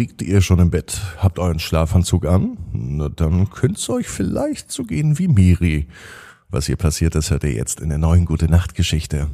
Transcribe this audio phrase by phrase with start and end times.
[0.00, 2.56] liegt ihr schon im Bett, habt euren Schlafanzug an?
[2.72, 5.88] Na, dann könnt's euch vielleicht so gehen wie Miri.
[6.48, 9.28] Was hier passiert ist, hört ihr jetzt in der neuen Gute Nacht Geschichte.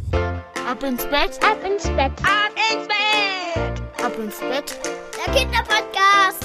[0.68, 4.04] Ab ins Bett, Ab ins Bett, ab ins Bett.
[4.04, 4.76] ab ins Bett.
[5.24, 6.44] Der Kinderpodcast.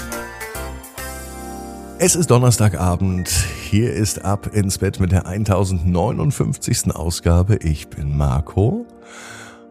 [1.98, 3.28] Es ist Donnerstagabend.
[3.28, 6.94] Hier ist Ab ins Bett mit der 1059.
[6.94, 7.56] Ausgabe.
[7.56, 8.86] Ich bin Marco.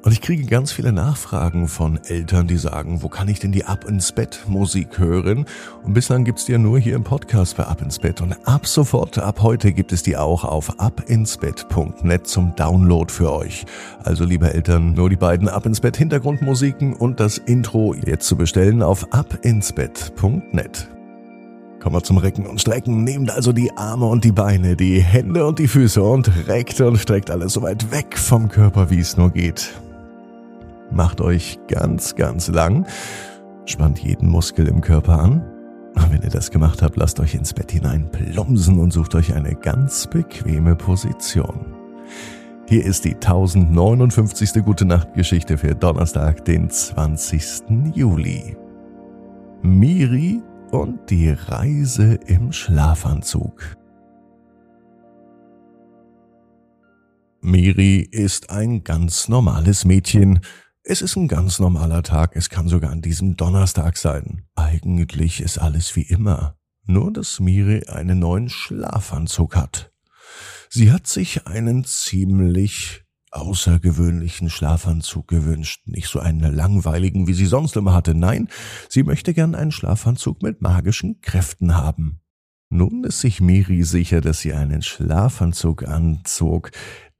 [0.04, 3.66] Und ich kriege ganz viele Nachfragen von Eltern, die sagen, wo kann ich denn die
[3.66, 5.46] Ab ins Bett Musik hören?
[5.84, 8.20] Und bislang gibt's die ja nur hier im Podcast bei Ab ins Bett.
[8.20, 13.66] Und ab sofort, ab heute gibt es die auch auf abinsbett.net zum Download für euch.
[14.04, 18.36] Also liebe Eltern, nur die beiden Ab ins Bett Hintergrundmusiken und das Intro jetzt zu
[18.36, 20.90] bestellen auf abinsbett.net.
[21.80, 23.04] Kommen wir zum Recken und Strecken.
[23.04, 26.98] Nehmt also die Arme und die Beine, die Hände und die Füße und reckt und
[26.98, 29.72] streckt alles so weit weg vom Körper, wie es nur geht.
[30.92, 32.86] Macht euch ganz, ganz lang.
[33.66, 35.42] Spannt jeden Muskel im Körper an.
[35.96, 39.34] Und wenn ihr das gemacht habt, lasst euch ins Bett hinein plumpsen und sucht euch
[39.34, 41.66] eine ganz bequeme Position.
[42.68, 44.64] Hier ist die 1059.
[44.64, 47.94] Gute Nacht Geschichte für Donnerstag, den 20.
[47.94, 48.56] Juli.
[49.62, 53.78] Miri und die Reise im Schlafanzug.
[57.42, 60.40] Miri ist ein ganz normales Mädchen.
[60.84, 64.48] Es ist ein ganz normaler Tag, es kann sogar an diesem Donnerstag sein.
[64.56, 69.92] Eigentlich ist alles wie immer, nur dass Miri einen neuen Schlafanzug hat.
[70.70, 77.78] Sie hat sich einen ziemlich außergewöhnlichen Schlafanzug gewünscht, nicht so einen langweiligen, wie sie sonst
[77.78, 78.16] immer hatte.
[78.16, 78.50] Nein,
[78.90, 82.22] sie möchte gern einen Schlafanzug mit magischen Kräften haben.
[82.70, 86.72] Nun ist sich Miri sicher, dass sie einen Schlafanzug anzog,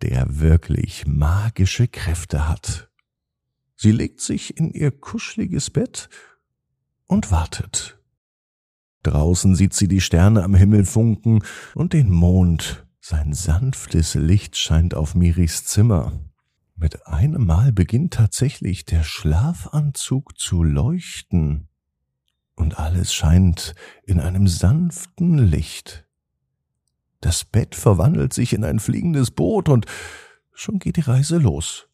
[0.02, 2.91] der wirklich magische Kräfte hat.
[3.84, 6.08] Sie legt sich in ihr kuscheliges Bett
[7.08, 8.00] und wartet.
[9.02, 12.86] Draußen sieht sie die Sterne am Himmel funken und den Mond.
[13.00, 16.14] Sein sanftes Licht scheint auf Miris Zimmer.
[16.76, 21.68] Mit einem Mal beginnt tatsächlich der Schlafanzug zu leuchten.
[22.54, 23.74] Und alles scheint
[24.04, 26.08] in einem sanften Licht.
[27.20, 29.88] Das Bett verwandelt sich in ein fliegendes Boot und
[30.54, 31.88] schon geht die Reise los.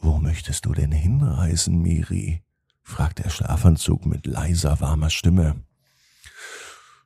[0.00, 2.42] Wo möchtest du denn hinreisen, Miri?
[2.82, 5.62] fragt der Schlafanzug mit leiser, warmer Stimme.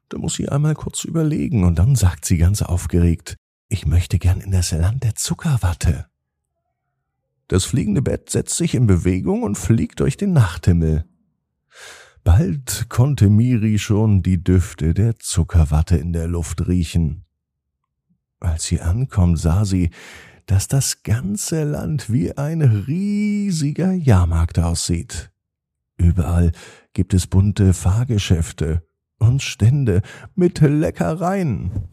[0.08, 3.36] Da muss sie einmal kurz überlegen und dann sagt sie ganz aufgeregt,
[3.68, 6.06] ich möchte gern in das Land der Zuckerwatte.
[7.48, 11.04] Das fliegende Bett setzt sich in Bewegung und fliegt durch den Nachthimmel.
[12.22, 17.24] Bald konnte Miri schon die Düfte der Zuckerwatte in der Luft riechen.
[18.40, 19.90] Als sie ankommt, sah sie,
[20.46, 25.30] dass das ganze Land wie ein riesiger Jahrmarkt aussieht.
[25.96, 26.52] Überall
[26.92, 28.82] gibt es bunte Fahrgeschäfte
[29.18, 30.02] und Stände
[30.34, 31.88] mit Leckereien.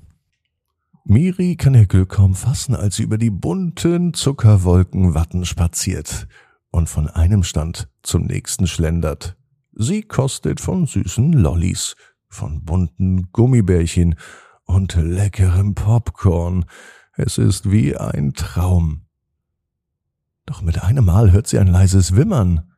[1.03, 6.27] Miri kann ihr Glück kaum fassen, als sie über die bunten Zuckerwolkenwatten spaziert
[6.69, 9.35] und von einem Stand zum nächsten schlendert.
[9.73, 11.95] Sie kostet von süßen Lollis,
[12.29, 14.15] von bunten Gummibärchen
[14.65, 16.65] und leckerem Popcorn.
[17.23, 19.01] Es ist wie ein Traum.
[20.47, 22.71] Doch mit einem Mal hört sie ein leises Wimmern.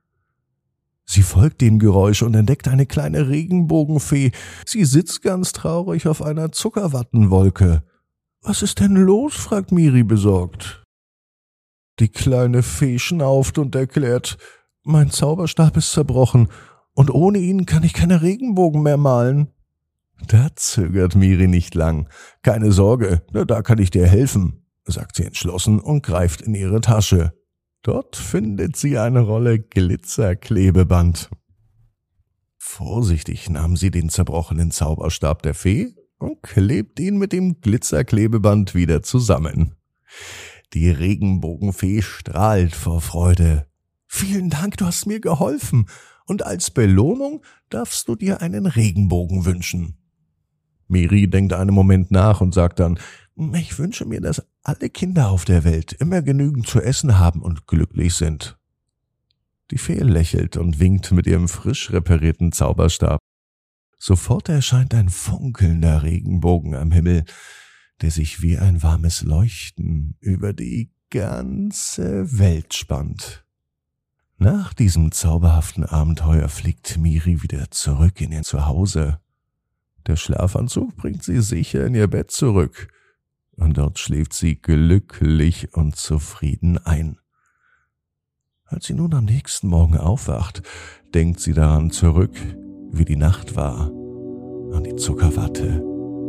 [1.05, 4.31] Sie folgt dem Geräusch und entdeckt eine kleine Regenbogenfee.
[4.65, 7.83] Sie sitzt ganz traurig auf einer Zuckerwattenwolke.
[8.41, 9.33] Was ist denn los?
[9.33, 10.83] fragt Miri besorgt.
[11.99, 14.37] Die kleine Fee schnauft und erklärt,
[14.83, 16.49] mein Zauberstab ist zerbrochen
[16.93, 19.53] und ohne ihn kann ich keine Regenbogen mehr malen.
[20.27, 22.09] Da zögert Miri nicht lang.
[22.41, 27.33] Keine Sorge, da kann ich dir helfen, sagt sie entschlossen und greift in ihre Tasche.
[27.81, 31.29] Dort findet sie eine Rolle Glitzerklebeband.
[32.57, 39.03] Vorsichtig nahm sie den zerbrochenen Zauberstab der Fee und klebt ihn mit dem Glitzerklebeband wieder
[39.03, 39.75] zusammen.
[40.73, 43.67] Die Regenbogenfee strahlt vor Freude.
[44.07, 45.87] Vielen Dank, du hast mir geholfen,
[46.25, 49.97] und als Belohnung darfst du dir einen Regenbogen wünschen.
[50.93, 52.97] Miri denkt einen Moment nach und sagt dann,
[53.53, 57.67] ich wünsche mir, dass alle Kinder auf der Welt immer genügend zu essen haben und
[57.67, 58.57] glücklich sind.
[59.71, 63.19] Die Fee lächelt und winkt mit ihrem frisch reparierten Zauberstab.
[63.97, 67.25] Sofort erscheint ein funkelnder Regenbogen am Himmel,
[68.01, 73.45] der sich wie ein warmes Leuchten über die ganze Welt spannt.
[74.37, 79.19] Nach diesem zauberhaften Abenteuer fliegt Miri wieder zurück in ihr Zuhause.
[80.07, 82.89] Der Schlafanzug bringt sie sicher in ihr Bett zurück,
[83.55, 87.19] und dort schläft sie glücklich und zufrieden ein.
[88.65, 90.63] Als sie nun am nächsten Morgen aufwacht,
[91.13, 92.35] denkt sie daran zurück,
[92.91, 93.91] wie die Nacht war.
[94.73, 95.83] An die Zuckerwatte,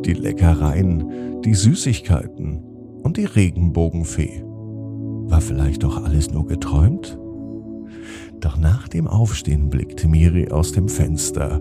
[0.04, 2.58] die Leckereien, die Süßigkeiten
[3.02, 4.42] und die Regenbogenfee.
[4.44, 7.18] War vielleicht doch alles nur geträumt?
[8.40, 11.60] Doch nach dem Aufstehen blickt Miri aus dem Fenster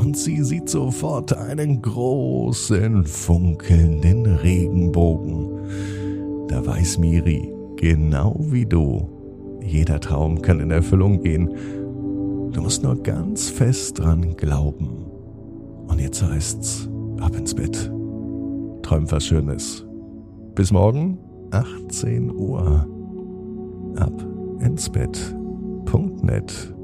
[0.00, 6.46] und sie sieht sofort einen großen, funkelnden Regenbogen.
[6.48, 9.08] Da weiß Miri, genau wie du,
[9.62, 11.50] jeder Traum kann in Erfüllung gehen.
[12.52, 15.04] Du musst nur ganz fest dran glauben.
[15.86, 16.88] Und jetzt heißt's,
[17.20, 17.92] ab ins Bett.
[18.82, 19.86] Träum was Schönes.
[20.54, 21.18] Bis morgen,
[21.50, 22.86] 18 Uhr.
[23.96, 24.26] Ab
[24.60, 25.36] ins Bett.
[25.84, 26.74] Punkt net.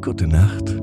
[0.00, 0.76] Gute Nacht.